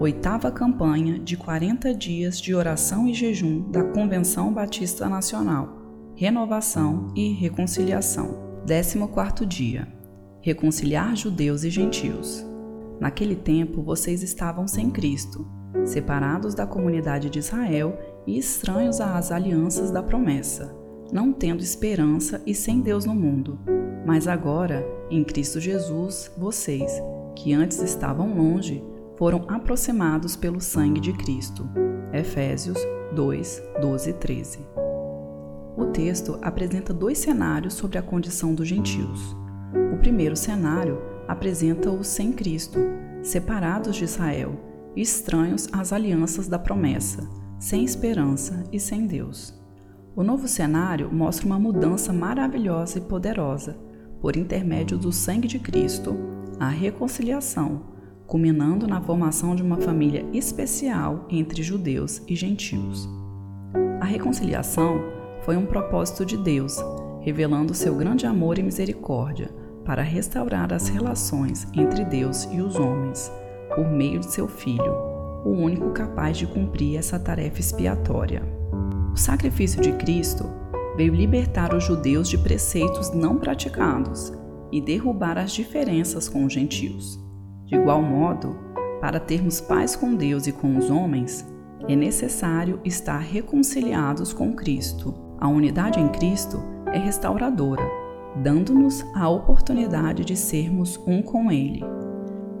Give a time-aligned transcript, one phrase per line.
[0.00, 5.76] Oitava campanha de 40 dias de oração e jejum da Convenção Batista Nacional.
[6.16, 8.62] Renovação e reconciliação.
[8.66, 9.86] 14 dia.
[10.40, 12.42] Reconciliar judeus e gentios.
[12.98, 15.46] Naquele tempo vocês estavam sem Cristo,
[15.84, 20.74] separados da comunidade de Israel e estranhos às alianças da promessa,
[21.12, 23.58] não tendo esperança e sem Deus no mundo.
[24.06, 26.90] Mas agora, em Cristo Jesus, vocês,
[27.36, 28.82] que antes estavam longe,
[29.20, 31.68] foram aproximados pelo sangue de Cristo.
[32.10, 32.78] Efésios
[33.14, 34.58] 2, 12 e 13.
[35.76, 39.36] O texto apresenta dois cenários sobre a condição dos gentios.
[39.92, 42.78] O primeiro cenário apresenta-os sem Cristo,
[43.22, 44.58] separados de Israel,
[44.96, 49.54] estranhos às alianças da promessa, sem esperança e sem Deus.
[50.16, 53.76] O novo cenário mostra uma mudança maravilhosa e poderosa,
[54.18, 56.16] por intermédio do sangue de Cristo,
[56.58, 57.99] a reconciliação,
[58.30, 63.08] culminando na formação de uma família especial entre judeus e gentios.
[64.00, 65.02] A reconciliação
[65.42, 66.76] foi um propósito de Deus,
[67.22, 69.50] revelando seu grande amor e misericórdia
[69.84, 73.32] para restaurar as relações entre Deus e os homens,
[73.74, 74.94] por meio de seu Filho,
[75.44, 78.44] o único capaz de cumprir essa tarefa expiatória.
[79.12, 80.44] O sacrifício de Cristo
[80.96, 84.32] veio libertar os judeus de preceitos não praticados
[84.70, 87.29] e derrubar as diferenças com os gentios.
[87.70, 88.58] De igual modo,
[89.00, 91.48] para termos paz com Deus e com os homens,
[91.88, 95.14] é necessário estar reconciliados com Cristo.
[95.38, 96.60] A unidade em Cristo
[96.92, 97.88] é restauradora,
[98.42, 101.84] dando-nos a oportunidade de sermos um com Ele.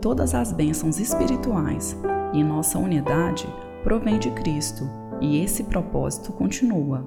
[0.00, 1.94] Todas as bênçãos espirituais
[2.32, 3.46] e nossa unidade
[3.82, 4.88] provém de Cristo
[5.20, 7.04] e esse propósito continua.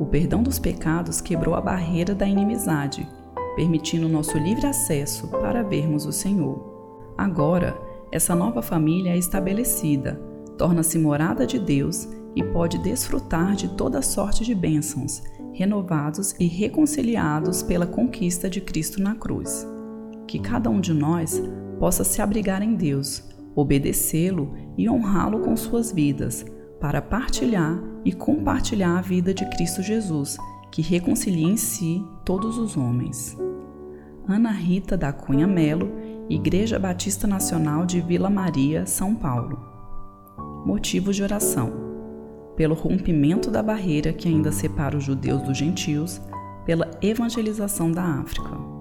[0.00, 3.08] O perdão dos pecados quebrou a barreira da inimizade,
[3.54, 6.79] permitindo nosso livre acesso para vermos o Senhor.
[7.20, 7.78] Agora,
[8.10, 10.18] essa nova família é estabelecida,
[10.56, 15.22] torna-se morada de Deus e pode desfrutar de toda sorte de bênçãos,
[15.52, 19.68] renovados e reconciliados pela conquista de Cristo na cruz.
[20.26, 21.42] Que cada um de nós
[21.78, 23.22] possa se abrigar em Deus,
[23.54, 26.46] obedecê-lo e honrá-lo com suas vidas,
[26.80, 30.38] para partilhar e compartilhar a vida de Cristo Jesus,
[30.72, 33.36] que reconcilia em si todos os homens.
[34.26, 35.90] Ana Rita da Cunha Melo,
[36.30, 39.58] Igreja Batista Nacional de Vila Maria, São Paulo.
[40.64, 41.90] Motivos de oração
[42.56, 46.20] pelo rompimento da barreira que ainda separa os judeus dos gentios,
[46.64, 48.79] pela evangelização da África.